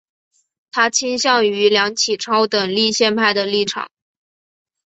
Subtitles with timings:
[0.71, 3.87] 他倾向于梁启超等立宪派的立场。